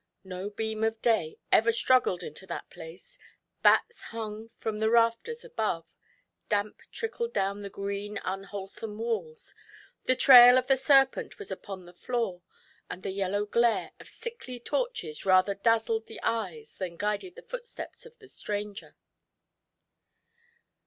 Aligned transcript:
No 0.23 0.49
beam 0.49 0.83
of 0.83 0.99
day 1.03 1.37
ever 1.51 1.71
struggled 1.71 2.23
into 2.23 2.47
that 2.47 2.71
place, 2.71 3.19
bats 3.61 4.01
hung 4.05 4.49
from 4.57 4.79
the 4.79 4.89
rafters 4.89 5.45
above, 5.45 5.85
damp 6.49 6.81
trickled 6.91 7.33
down 7.35 7.61
the 7.61 7.69
green 7.69 8.17
un 8.23 8.45
wholesome 8.45 8.97
walls, 8.97 9.53
the 10.05 10.15
trail 10.15 10.57
of 10.57 10.65
the 10.65 10.75
serpent 10.75 11.37
was 11.37 11.51
upon 11.51 11.85
the 11.85 11.93
floor, 11.93 12.41
and 12.89 13.03
the 13.03 13.11
yellow 13.11 13.45
glare 13.45 13.91
of 13.99 14.07
sickly 14.07 14.59
torches 14.59 15.23
rather 15.23 15.53
dazzled 15.53 16.07
the 16.07 16.19
eyes 16.23 16.73
than 16.79 16.97
guided 16.97 17.35
the 17.35 17.43
footsteps 17.43 18.03
of 18.03 18.17
the 18.17 18.27
stranger. 18.27 18.95